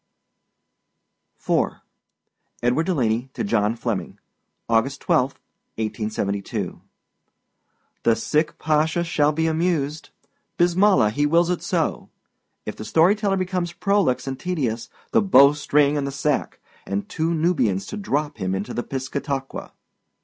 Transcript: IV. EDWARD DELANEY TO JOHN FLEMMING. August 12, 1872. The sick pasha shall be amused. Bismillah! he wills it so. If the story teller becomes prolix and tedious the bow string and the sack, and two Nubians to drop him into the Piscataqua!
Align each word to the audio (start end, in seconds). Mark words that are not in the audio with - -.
IV. 1.39 1.73
EDWARD 2.63 2.85
DELANEY 2.87 3.29
TO 3.35 3.43
JOHN 3.43 3.75
FLEMMING. 3.75 4.17
August 4.67 4.99
12, 5.01 5.33
1872. 5.75 6.81
The 8.01 8.15
sick 8.15 8.57
pasha 8.57 9.03
shall 9.03 9.31
be 9.31 9.45
amused. 9.45 10.09
Bismillah! 10.57 11.11
he 11.11 11.27
wills 11.27 11.51
it 11.51 11.61
so. 11.61 12.09
If 12.65 12.75
the 12.75 12.83
story 12.83 13.15
teller 13.15 13.37
becomes 13.37 13.73
prolix 13.73 14.25
and 14.25 14.39
tedious 14.39 14.89
the 15.11 15.21
bow 15.21 15.53
string 15.53 15.97
and 15.97 16.07
the 16.07 16.11
sack, 16.11 16.59
and 16.83 17.07
two 17.07 17.31
Nubians 17.35 17.85
to 17.85 17.95
drop 17.95 18.37
him 18.39 18.55
into 18.55 18.73
the 18.73 18.81
Piscataqua! 18.81 19.69